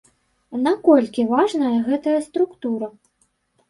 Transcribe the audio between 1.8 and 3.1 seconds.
гэтая структура?